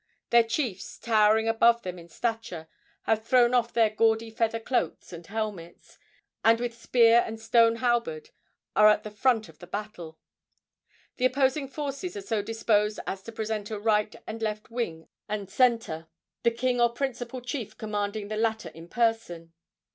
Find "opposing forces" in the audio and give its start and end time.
11.25-12.17